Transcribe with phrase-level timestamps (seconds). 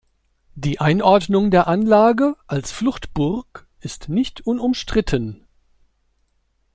[0.55, 5.45] Die Einordnung der Anlage als Fluchtburg ist nicht unumstritten.